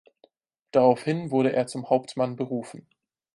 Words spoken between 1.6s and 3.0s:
zum Hauptmann berufen.